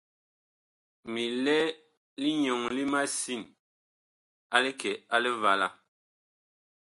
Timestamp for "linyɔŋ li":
2.21-2.83